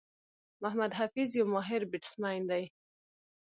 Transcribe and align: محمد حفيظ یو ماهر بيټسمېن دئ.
محمد 0.61 0.91
حفيظ 0.99 1.29
یو 1.37 1.45
ماهر 1.53 1.81
بيټسمېن 1.91 2.41
دئ. 2.49 2.63